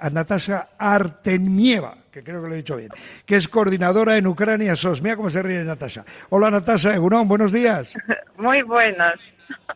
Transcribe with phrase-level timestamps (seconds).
[0.00, 2.90] a Natasha Artemieva, que creo que lo he dicho bien,
[3.26, 5.02] que es coordinadora en Ucrania SOS.
[5.02, 6.04] Mira cómo se ríe Natasha.
[6.30, 7.92] Hola Natasha, Egunon, buenos días.
[8.38, 9.18] Muy buenas.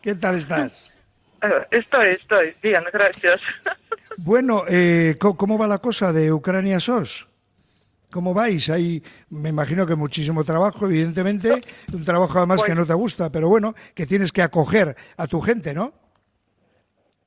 [0.01, 0.89] ¿Qué tal estás?
[1.43, 2.53] Eh, Estoy, estoy.
[2.63, 3.41] Bien, gracias.
[4.15, 7.27] Bueno, eh, ¿cómo va la cosa de Ucrania SOS?
[8.11, 8.69] ¿Cómo vais?
[8.69, 11.51] Hay, me imagino que muchísimo trabajo, evidentemente,
[11.91, 15.27] un trabajo además que Pues- no te gusta, pero bueno, que tienes que acoger a
[15.27, 15.91] tu gente, ¿no?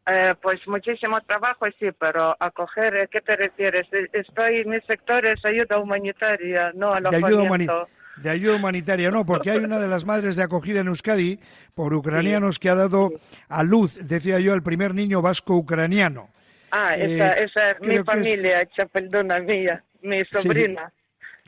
[0.09, 3.87] Eh, pues muchísimo trabajo, sí, pero acoger, ¿a ¿qué te refieres?
[3.93, 7.89] Eh, Estoy, mi sector es ayuda humanitaria, no de ayuda, alojamiento.
[8.19, 11.41] de ayuda humanitaria, no, porque hay una de las madres de acogida en Euskadi
[11.75, 13.11] por ucranianos que ha dado
[13.49, 16.29] a luz, decía yo, al primer niño vasco-ucraniano.
[16.71, 20.93] Ah, Eh, esa, esa es mi que es- familia, chapeldona mía, mi sobrina.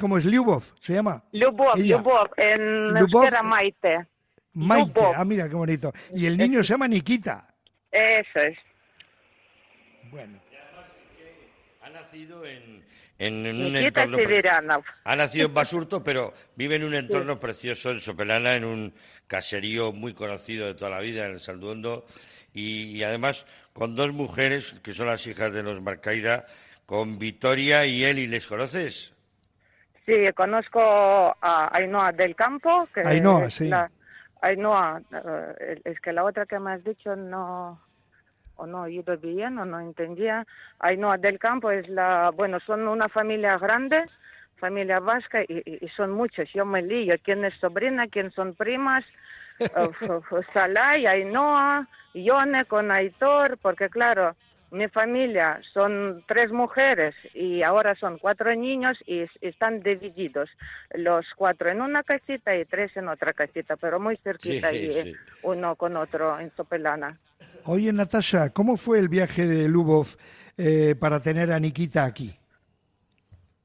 [0.00, 0.24] ¿Cómo es?
[0.24, 1.22] Lyubov, se llama.
[1.32, 1.96] Lyubov, Ella.
[1.98, 4.06] Lyubov, en Lyubov, Maite.
[4.54, 5.14] Maite, Lyubov.
[5.16, 5.92] ah, mira qué bonito.
[6.14, 7.47] Y el niño se llama Nikita.
[7.98, 8.58] Eso es.
[10.10, 10.38] Bueno,
[11.82, 12.84] Ha nacido en,
[13.18, 14.18] en, en un entorno...
[15.04, 18.94] Ha nacido en Basurto, pero vive en un entorno precioso en Sopelana, en un
[19.26, 22.06] caserío muy conocido de toda la vida, en el Salduondo,
[22.52, 26.46] y, y además con dos mujeres que son las hijas de los Marcaida,
[26.86, 28.26] con Victoria y Eli.
[28.26, 29.12] ¿Les conoces?
[30.06, 32.88] Sí, conozco a Ainhoa del Campo.
[32.94, 33.68] Que Ainhoa, sí.
[33.68, 33.90] la-
[34.40, 35.02] Ainhoa,
[35.60, 37.80] eh, es que la otra que me has dicho no,
[38.58, 40.44] o no he oído bien o no entendía.
[40.80, 44.04] Ainhoa del Campo es la, bueno, son una familia grande,
[44.56, 46.52] familia vasca, y, y- son muchos.
[46.52, 49.04] Yo me lío, quién es sobrina, quién son primas.
[50.52, 54.34] Salay, Ainhoa, Yone con Aitor, porque claro,
[54.70, 60.50] mi familia son tres mujeres y ahora son cuatro niños y es- están divididos.
[60.94, 64.90] Los cuatro en una casita y tres en otra casita, pero muy cerquita Sí, y
[65.02, 65.12] sí.
[65.42, 67.18] uno con otro en Sopelana.
[67.64, 70.06] Oye, Natasha, ¿cómo fue el viaje de Lubov
[70.56, 72.34] eh, para tener a Nikita aquí?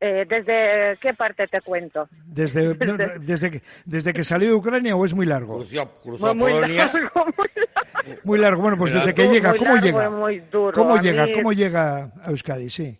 [0.05, 2.09] Eh, ¿Desde qué parte te cuento?
[2.25, 5.59] Desde, no, desde, que, ¿Desde que salió de Ucrania o es muy largo?
[5.59, 6.87] Cruzó, cruzó a Muy Polonia.
[6.91, 8.21] largo, muy largo.
[8.25, 8.61] Muy largo.
[8.63, 9.31] Bueno, pues Muy desde largo.
[9.31, 10.05] que llega, Muy ¿cómo largo llega?
[10.05, 10.73] y muy duro.
[10.73, 11.25] ¿Cómo A llega?
[11.25, 12.69] mí- ¿Cómo llega a Euskadi?
[12.69, 12.99] Sí.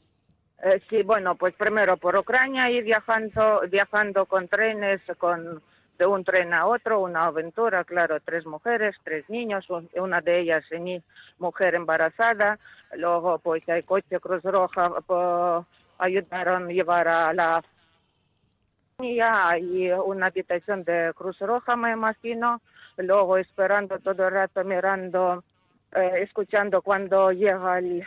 [0.64, 5.62] Eh, sí, bueno, pues primero por Ucrania y viajando, viajando con trenes, con
[6.00, 10.40] de un tren a otro, una aventura, claro, tres mujeres, tres niños, un- una de
[10.40, 10.64] ellas
[11.38, 12.58] mujer embarazada,
[12.96, 15.66] luego pues hay coche Cruz Roja, pues,
[15.98, 17.64] ayudaron a llevar a la
[18.98, 22.62] familia y una habitación de Cruz Roja, me imagino,
[22.98, 25.44] luego esperando todo el rato mirando
[25.96, 28.04] eh, escuchando cuando llega eh,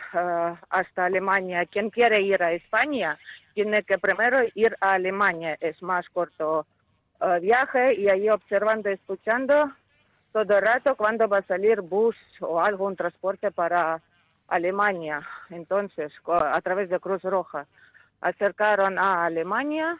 [0.69, 1.65] hasta Alemania.
[1.65, 3.17] Quien quiere ir a España
[3.53, 5.57] tiene que primero ir a Alemania.
[5.61, 6.65] Es más corto
[7.21, 9.71] eh, viaje y ahí observando, escuchando
[10.33, 14.01] todo el rato cuando va a salir bus o algún transporte para
[14.47, 15.21] Alemania.
[15.49, 17.67] Entonces, a través de Cruz Roja,
[18.21, 19.97] acercaron a Alemania,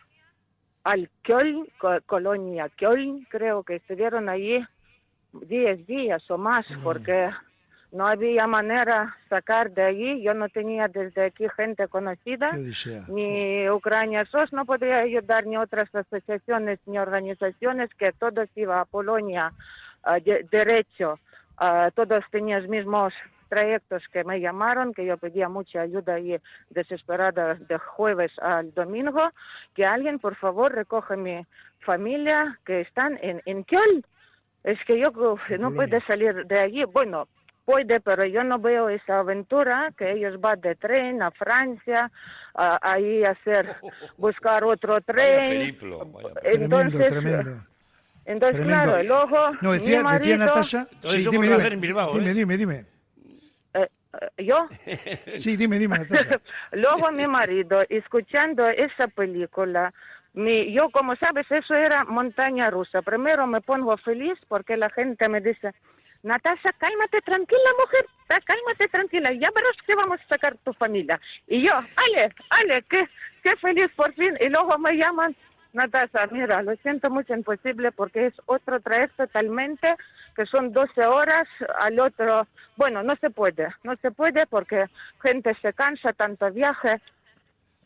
[0.83, 4.65] al Köln, co- colonia Köln, creo que estuvieron allí
[5.33, 7.29] 10 días o más, porque
[7.91, 10.21] no había manera sacar de allí.
[10.21, 12.51] Yo no tenía desde aquí gente conocida.
[12.51, 13.03] Odisea.
[13.07, 18.85] Ni Ucrania SOS no podía ayudar, ni otras asociaciones, ni organizaciones, que todos iban a
[18.85, 19.51] Polonia
[20.03, 21.19] ah, de- derecho.
[21.57, 23.13] Ah, todos tenían mismos
[23.47, 26.37] trayectos que me llamaron, que yo pedía mucha ayuda y
[26.69, 29.31] desesperada de jueves al domingo,
[29.73, 31.45] que alguien por favor recoja mi
[31.79, 34.03] familia que están en, en Köln.
[34.63, 36.83] Es que yo uf, no puedo salir de allí.
[36.85, 37.27] Bueno,
[37.63, 42.11] puede, pero yo no veo esa aventura que ellos van de tren a Francia,
[42.53, 43.75] a, ahí hacer,
[44.17, 45.47] buscar otro Vaya tren.
[45.49, 45.99] vaya periplo.
[46.41, 47.63] Tremendo, Entonces, tremendo.
[48.25, 48.83] entonces tremendo.
[48.83, 50.87] claro, y luego No, decía, mi marido, decía Natasha.
[51.77, 52.33] Bilbao, dime, ¿eh?
[52.33, 52.75] dime, dime.
[52.75, 52.96] eh, eh,
[54.37, 54.67] yo,
[55.39, 55.97] Sí, dime, dime,
[56.71, 59.93] luego mi marido, escuchando esa película,
[60.33, 63.01] mi, yo como sabes, eso era montaña rusa.
[63.01, 65.73] Primero me pongo feliz porque la gente me dice,
[66.23, 68.05] Natasha, cálmate tranquila, mujer,
[68.45, 71.19] cálmate tranquila, ya verás que vamos a sacar tu familia.
[71.47, 73.07] Y yo, Ale, Ale, qué,
[73.43, 74.37] qué feliz por fin.
[74.39, 75.35] Y luego me llaman,
[75.73, 79.95] Natasha, mira, lo siento mucho, imposible, porque es otro trayecto totalmente,
[80.35, 81.47] que son 12 horas
[81.79, 82.47] al otro.
[82.75, 84.85] Bueno, no se puede, no se puede porque
[85.21, 87.01] gente se cansa, tanto viaje.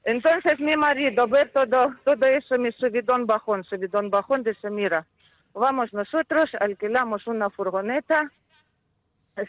[0.04, 5.06] Entonces mi marido ve todo, todo eso, mi subidón bajón, subidón bajón, dice, mira,
[5.54, 8.32] vamos nosotros, alquilamos una furgoneta,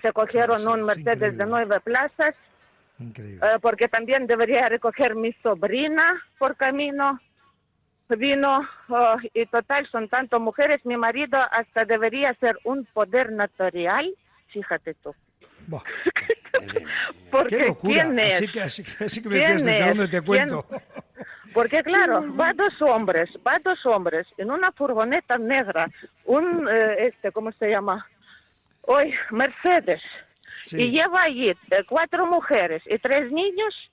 [0.00, 2.34] se cogieron un es Mercedes de nueve plazas,
[2.99, 3.46] Increíble.
[3.46, 7.19] eh, porque también debería recoger mi sobrina por camino.
[8.17, 14.14] Vino oh, y total son tanto mujeres, mi marido hasta debería ser un poder notarial,
[14.49, 15.14] fíjate tú.
[17.31, 18.03] Porque qué locura.
[18.05, 18.37] ¿quién es?
[18.37, 19.87] Así que, así, que- así que me ¿Quién decías, ¿desde es?
[19.87, 20.67] dónde te cuento?
[21.55, 25.88] Porque claro, va dos hombres, va dos hombres en una furgoneta negra,
[26.25, 28.06] un, eh, este, ¿cómo se llama?
[28.82, 30.03] Hoy, Mercedes.
[30.65, 30.81] Sí.
[30.82, 31.56] Y lleva allí eh,
[31.88, 33.91] cuatro mujeres y tres niños.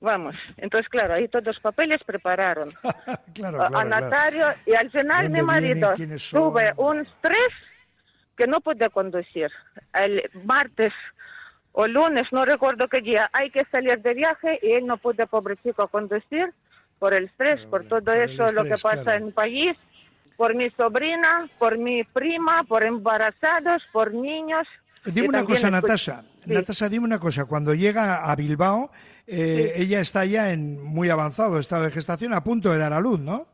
[0.00, 2.70] Vamos, entonces claro, ahí todos los papeles prepararon.
[3.34, 3.88] claro, a- claro, a claro.
[3.88, 5.92] Natario y al final ¿Dónde mi marido
[6.30, 7.52] tuve un estrés
[8.36, 9.50] que no pude conducir.
[9.92, 10.94] El martes
[11.72, 15.26] o lunes, no recuerdo qué día, hay que salir de viaje y él no pudo,
[15.26, 16.50] pobrecito, conducir
[16.98, 19.76] por el estrés, por todo por el eso, lo que pasa en el país,
[20.38, 24.66] por mi sobrina, por mi prima, por embarazados, por niños.
[25.04, 26.22] Dime una cosa, Natasha.
[26.44, 26.52] Sí.
[26.52, 27.44] Natasha, dime una cosa.
[27.44, 28.90] Cuando llega a Bilbao,
[29.26, 33.00] eh, ella está ya en muy avanzado estado de gestación, a punto de dar a
[33.00, 33.46] luz, ¿no?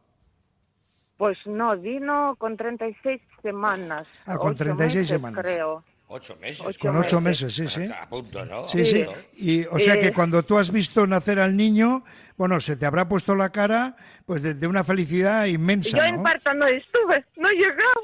[1.16, 4.06] Pues no, vino con 36 semanas.
[4.26, 5.40] Ah, con ocho 36 meses, semanas.
[5.42, 5.84] Creo.
[6.08, 6.60] Ocho meses.
[6.64, 7.58] Ocho Con ocho meses.
[7.58, 7.90] meses, sí, sí.
[7.92, 8.68] A punto, ¿no?
[8.68, 9.04] Sí, sí.
[9.38, 12.04] Y, o sea que cuando tú has visto nacer al niño,
[12.36, 16.14] bueno, se te habrá puesto la cara pues de, de una felicidad inmensa, Yo ¿no?
[16.16, 18.02] en parto no estuve, no he llegado.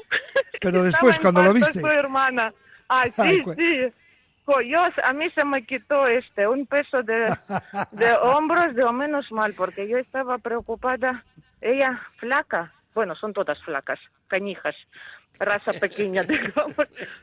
[0.59, 1.79] Pero después, cuando lo viste.
[1.79, 2.53] Su hermana.
[2.89, 3.93] Ah, Ay, sí, cu- sí.
[4.45, 7.33] Yo, a mí se me quitó este, un peso de,
[7.91, 11.23] de hombros, de o menos mal, porque yo estaba preocupada.
[11.61, 14.75] Ella flaca, bueno, son todas flacas, canijas,
[15.39, 16.75] raza pequeña, digamos,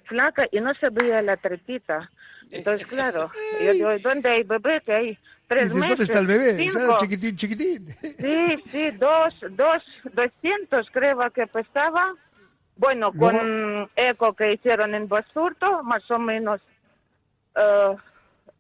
[0.04, 2.10] flaca, y no se veía la trepita.
[2.50, 3.30] Entonces, claro,
[3.62, 4.80] yo digo, ¿dónde hay bebé?
[4.84, 5.90] Que hay tres dices, meses.
[5.90, 6.96] ¿dónde está el bebé?
[7.00, 7.96] chiquitín, chiquitín.
[8.18, 12.14] Sí, sí, dos, dos, doscientos creo que pesaba.
[12.76, 16.62] Bueno, con eco que hicieron en Basurto, más o menos.
[17.56, 17.96] Eh,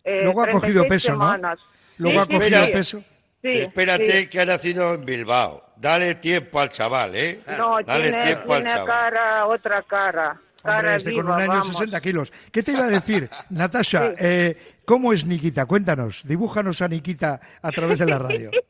[0.04, 1.18] eh, Luego ha 36 cogido peso, ¿no?
[1.18, 1.58] semanas.
[1.98, 2.72] Luego Sí, ha sí, cogido sí.
[2.72, 3.04] peso.
[3.42, 4.26] Sí, Espérate sí.
[4.28, 5.64] que ha nacido en Bilbao.
[5.76, 7.40] Dale tiempo al chaval, ¿eh?
[7.56, 8.86] No, Dale tiene, tiempo al tiene chaval.
[8.86, 10.40] cara, otra cara.
[10.62, 11.66] Cara Hombre, este con viva, un año vamos.
[11.68, 12.32] 60 kilos.
[12.52, 14.12] ¿Qué te iba a decir, Natasha?
[14.18, 15.64] eh, ¿Cómo es Nikita?
[15.64, 18.50] Cuéntanos, dibújanos a Nikita a través de la radio.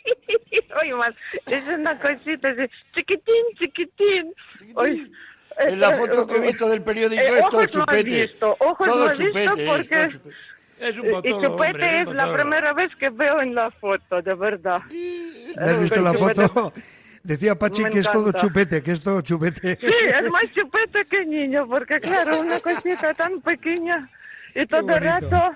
[0.83, 1.11] Oye, más,
[1.47, 2.63] es una cosita así,
[2.95, 4.33] chiquitín, chiquitín.
[4.77, 5.11] Oye,
[5.61, 8.03] En la foto que he visto del periódico eh, es todo ojos no he chupete.
[8.23, 10.37] visto, ojos todo no he visto chupete, es, todo porque- chupete.
[10.81, 14.23] Es un Y Chupete hombre, es un la primera vez que veo en la foto,
[14.23, 14.81] de verdad.
[15.59, 16.49] ¿Has visto la Chupete.
[16.49, 16.73] foto?
[17.23, 19.77] Decía Pachi Me que es todo chupete, que es todo chupete.
[19.79, 19.87] Sí,
[20.19, 24.09] es más chupete que niño, porque claro, una cosita tan pequeña
[24.55, 25.55] y todo el rato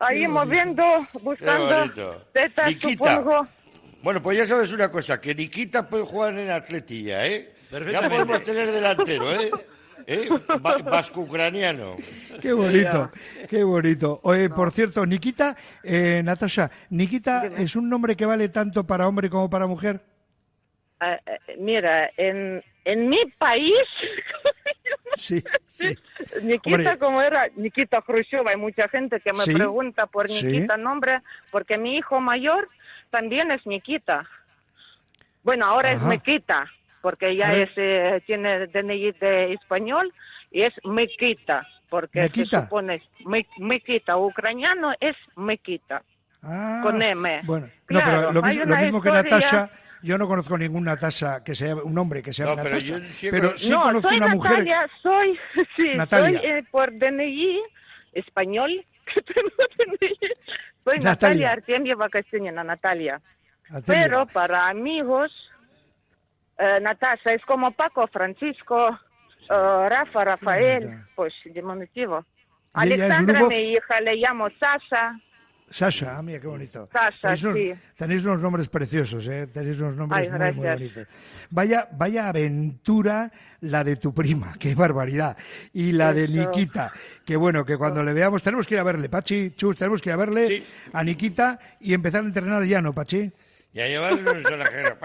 [0.00, 0.82] ahí moviendo,
[1.22, 3.46] buscando tetas, supongo.
[4.02, 7.53] Bueno, pues ya sabes una cosa, que Nikita puede jugar en atletilla, ¿eh?
[7.90, 9.50] Ya podemos tener delantero, ¿eh?
[10.06, 10.28] ¿Eh?
[10.64, 11.96] Va- Vasco-ucraniano.
[12.42, 13.10] Qué bonito,
[13.48, 14.20] qué bonito.
[14.24, 19.30] Oye, por cierto, Nikita, eh, Natasha, ¿Nikita es un nombre que vale tanto para hombre
[19.30, 20.00] como para mujer?
[21.00, 23.82] Ah, eh, mira, en, en mi país,
[25.16, 25.96] Sí, sí.
[26.42, 26.98] Nikita Hombre.
[26.98, 30.44] como era Nikita Khrushchev, hay mucha gente que me Sí, pregunta por sí.
[30.44, 32.68] Nikita nombre, porque mi hijo mayor
[33.10, 34.28] también es Nikita.
[35.44, 35.98] Bueno, ahora Ajá.
[35.98, 36.66] es Mequita,
[37.04, 40.10] porque ella es, eh, tiene DNI de español
[40.50, 42.60] y es Mequita, porque ¿Mequita?
[42.60, 46.02] se supone me, Mequita, ucraniano es Mequita,
[46.42, 47.42] ah, con M.
[47.44, 49.22] Bueno, claro, no, pero lo, mismo, lo mismo historia...
[49.22, 49.70] que Natasha,
[50.02, 53.40] yo no conozco ningún Natasha que sea un hombre que sea no, Natasha, pero, siempre...
[53.42, 54.90] pero sí no, conozco soy una Natalia, mujer.
[55.02, 55.38] Soy,
[55.76, 56.40] sí, Natalia.
[56.40, 57.60] soy eh, por DNI
[58.14, 58.82] español,
[60.84, 63.20] soy Natalia, Natalia Artemia Vacacionina, Natalia.
[63.86, 65.50] Pero para amigos
[66.58, 72.24] eh, Natasha es como Paco, Francisco, eh, Rafa, Rafael, pues diminutivo.
[72.76, 73.50] ¿Y ella es Alexandra, Lubov?
[73.50, 75.18] mi hija, le llamo Sasha.
[75.70, 76.88] Sasha, ah, mira qué bonito.
[76.92, 77.72] Sasha, tenéis, unos, sí.
[77.96, 79.46] tenéis unos nombres preciosos, ¿eh?
[79.46, 81.08] Tenéis unos nombres Ay, muy, muy bonitos.
[81.50, 85.36] Vaya, vaya aventura la de tu prima, qué barbaridad.
[85.72, 86.28] Y la de.
[86.28, 86.92] Nikita,
[87.24, 90.10] que bueno, que cuando le veamos, tenemos que ir a verle, Pachi, Chus, tenemos que
[90.10, 90.64] ir a verle Sí.
[90.92, 93.32] a Nikita y empezar a entrenar ya, ¿no, Pachi?
[93.74, 94.96] Y a llevarle un sonajero.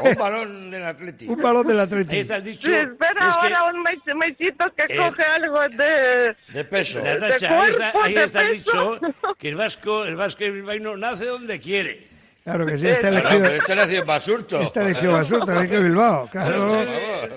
[0.00, 1.32] un balón del Atlético.
[1.32, 2.20] Un balón del Ahí Atlético.
[2.20, 2.68] está el dicho.
[2.68, 6.36] Sí, espera es que- ahora un mes- mesito que Eh, coge algo de...
[6.52, 7.00] De peso.
[7.00, 8.98] De ahí está, cuerpo, ahí de está el peso.
[9.00, 9.00] dicho
[9.38, 12.08] que el vasco, el vasco bilbaíno nace donde quiere.
[12.44, 14.60] Claro que sí, está elegido, nació en Basurto.
[14.60, 16.28] está elegido Basurto, está elegido Bilbao.
[16.30, 16.84] Claro,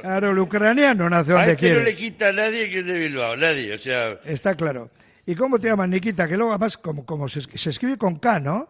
[0.01, 1.83] claro, el ucraniano nace A donde este no quiere.
[1.85, 3.73] le quita a nadie que es de Bilbao, nadie.
[3.73, 4.91] O sea, Está claro.
[5.25, 6.27] ¿Y cómo te llamas, Nikita?
[6.27, 8.67] Que luego además, como, como se, se escribe con K, ¿no?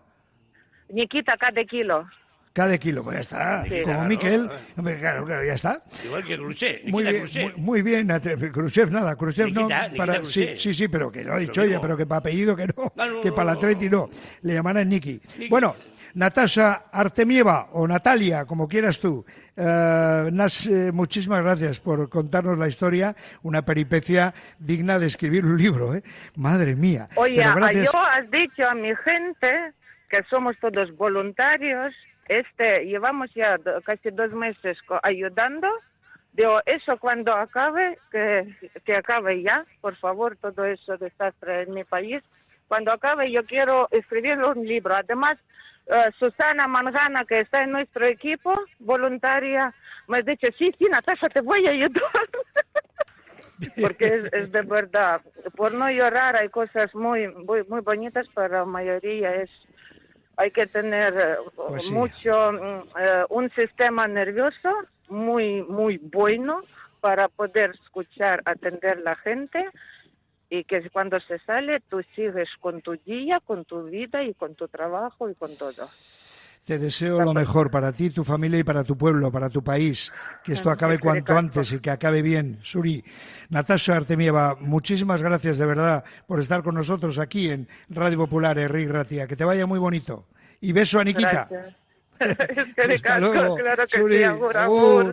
[0.90, 2.08] Nikita cada kilo.
[2.52, 3.64] Cada kilo, pues ya está.
[3.64, 3.70] Sí.
[3.70, 4.10] Como Claro.
[4.10, 4.50] Miquel,
[5.00, 5.84] claro, claro, ya está.
[6.04, 7.44] Igual que Khrushchev, Muy bien, Khrushchev.
[7.58, 8.08] muy, muy bien,
[8.52, 10.58] Khrushchev nada, Khrushchev no, Nikita, para, sí, Khrushchev.
[10.58, 13.06] sí, sí, pero que lo ha dicho ella, pero que para apellido que no, No,
[13.06, 13.98] no, que no, para la no, Atleti no.
[13.98, 14.10] no,
[14.42, 15.22] le llamarán Niki.
[15.50, 15.76] Bueno,
[16.16, 19.24] Natasha Artemieva o Natalia, como quieras tú,
[19.56, 25.56] eh, Nas, eh, muchísimas gracias por contarnos la historia, una peripecia digna de escribir un
[25.58, 26.02] libro, ¿eh?
[26.36, 27.08] Madre mía.
[27.16, 27.92] Oye, Pero gracias.
[27.94, 29.74] yo has dicho a mi gente
[30.10, 31.94] que somos todos voluntarios.
[32.28, 35.68] Este, llevamos ya casi dos meses ayudando.
[36.34, 41.84] Digo, eso cuando acabe, que, que acabe ya, por favor, todo eso desastre en mi
[41.84, 42.22] país.
[42.68, 44.96] Cuando acabe, yo quiero escribir un libro.
[44.96, 45.38] Además,
[45.88, 49.74] eh, Susana Mangana, que está en nuestro equipo, voluntaria,
[50.08, 52.30] me ha dicho, sí, sí, Natasha, te voy a ayudar.
[53.82, 55.22] porque es, es de verdad.
[55.56, 59.50] Por no llorar hay cosas muy, muy, muy bonitas, pero la mayoría es
[60.40, 61.92] hay que tener eh, Pues sí.
[61.92, 64.70] mucho mm, eh, un sistema nervioso
[65.10, 66.62] muy muy bueno
[67.02, 69.66] para poder escuchar, atender la gente
[70.50, 74.56] y que cuando se sale tú sigues con tu día, con tu vida y con
[74.56, 75.90] tu trabajo y con todo.
[76.70, 80.14] Te deseo lo mejor para ti, tu familia y para tu pueblo, para tu país.
[80.44, 82.60] Que esto acabe cuanto antes y que acabe bien.
[82.62, 83.04] Suri,
[83.50, 88.92] Natasha Artemieva, muchísimas gracias de verdad por estar con nosotros aquí en Radio Popular, Enrique
[88.92, 89.26] Ratia.
[89.26, 90.28] Que te vaya muy bonito.
[90.62, 91.48] Y beso a Nikita.
[91.50, 91.76] Gracias.
[92.50, 93.56] Es que Hasta luego.
[93.56, 94.58] claro que Suri, sí, agur, agur.
[94.58, 95.06] agur.